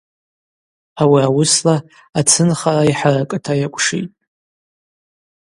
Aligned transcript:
Ауи 1.01 1.19
ауысла 1.27 1.75
ацынхара 2.19 2.89
йхӏаракӏыта 2.91 3.53
йакӏвшитӏ. 3.61 4.17